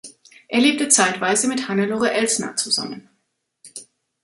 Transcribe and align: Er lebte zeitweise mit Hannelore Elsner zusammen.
Er 0.47 0.61
lebte 0.61 0.87
zeitweise 0.87 1.47
mit 1.47 1.67
Hannelore 1.69 2.11
Elsner 2.11 2.55
zusammen. 2.55 3.07